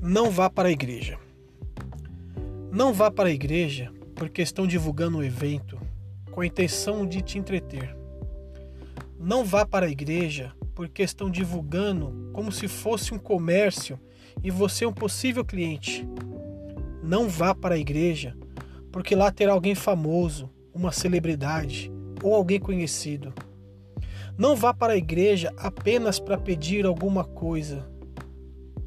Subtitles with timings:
[0.00, 1.18] Não vá para a igreja.
[2.70, 5.76] Não vá para a igreja porque estão divulgando o evento
[6.30, 7.96] com a intenção de te entreter.
[9.18, 13.98] Não vá para a igreja porque estão divulgando como se fosse um comércio
[14.40, 16.08] e você é um possível cliente.
[17.02, 18.36] Não vá para a igreja
[18.92, 21.90] porque lá terá alguém famoso, uma celebridade
[22.22, 23.34] ou alguém conhecido.
[24.38, 27.97] Não vá para a igreja apenas para pedir alguma coisa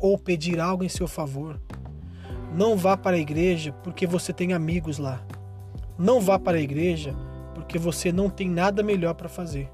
[0.02, 1.62] ou pedir algo em seu favor.
[2.54, 5.22] Não vá para a igreja porque você tem amigos lá.
[5.98, 7.16] Não vá para a igreja
[7.54, 9.72] porque você não tem nada melhor para fazer.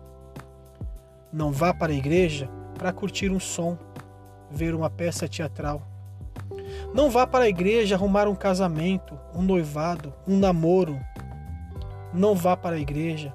[1.31, 3.77] Não vá para a igreja para curtir um som,
[4.51, 5.81] ver uma peça teatral.
[6.93, 10.99] Não vá para a igreja arrumar um casamento, um noivado, um namoro.
[12.13, 13.33] Não vá para a igreja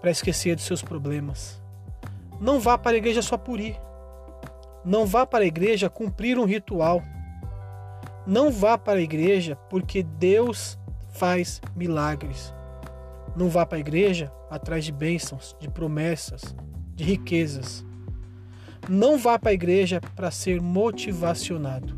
[0.00, 1.62] para esquecer dos seus problemas.
[2.40, 3.78] Não vá para a igreja só por ir.
[4.84, 7.02] Não vá para a igreja cumprir um ritual.
[8.26, 10.78] Não vá para a igreja porque Deus
[11.12, 12.52] faz milagres.
[13.36, 16.54] Não vá para a igreja atrás de bênçãos, de promessas,
[16.94, 17.84] de riquezas.
[18.88, 21.96] Não vá para a igreja para ser motivacionado.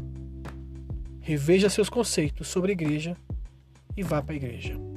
[1.20, 3.16] Reveja seus conceitos sobre igreja
[3.96, 4.95] e vá para a igreja.